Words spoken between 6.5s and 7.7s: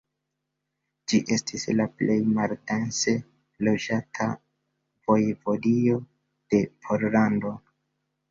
de Pollando.